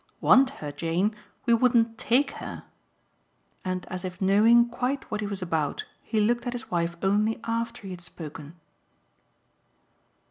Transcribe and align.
"'Want' 0.19 0.49
her, 0.65 0.71
Jane? 0.71 1.13
We 1.45 1.53
wouldn't 1.53 1.99
TAKE 1.99 2.31
her." 2.41 2.63
And 3.63 3.85
as 3.85 4.03
if 4.03 4.19
knowing 4.19 4.67
quite 4.67 5.03
what 5.11 5.21
he 5.21 5.27
was 5.27 5.43
about 5.43 5.85
he 6.01 6.19
looked 6.19 6.47
at 6.47 6.53
his 6.53 6.71
wife 6.71 6.95
only 7.03 7.39
after 7.43 7.83
he 7.83 7.91
had 7.91 8.01
spoken. 8.01 8.55